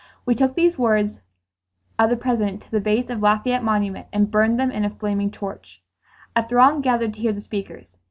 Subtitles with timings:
[0.25, 1.19] We took these words
[1.99, 5.29] of the President to the base of Lafayette Monument and burned them in a flaming
[5.29, 5.79] torch.
[6.35, 7.97] A throng gathered to hear the speakers.